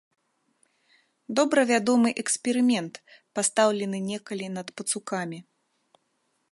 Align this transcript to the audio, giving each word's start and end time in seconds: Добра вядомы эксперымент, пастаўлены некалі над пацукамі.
Добра 1.39 1.61
вядомы 1.71 2.09
эксперымент, 2.23 2.93
пастаўлены 3.39 3.97
некалі 4.11 4.45
над 4.57 4.67
пацукамі. 4.81 5.39